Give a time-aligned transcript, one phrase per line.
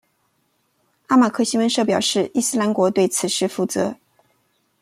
[1.09, 3.95] 阿马克新闻社表示伊斯兰国对此事负责。